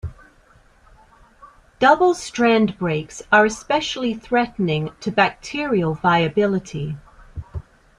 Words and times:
Double-strand 1.77 2.75
breaks 2.79 3.21
are 3.31 3.45
especially 3.45 4.15
threatening 4.15 4.89
to 4.99 5.11
bacterial 5.11 5.93
viability. 5.93 6.97